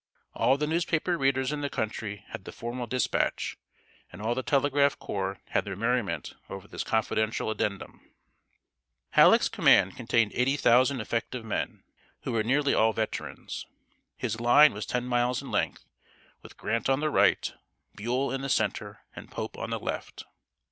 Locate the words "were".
12.31-12.41